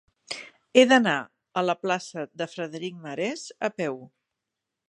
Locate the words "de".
2.43-2.49